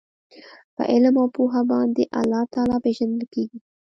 په 0.75 0.83
علم 0.91 1.15
او 1.21 1.27
پوهه 1.35 1.61
باندي 1.71 2.03
الله 2.19 2.41
تعالی 2.53 2.77
پېژندل 2.85 3.21
کیږي 3.33 3.59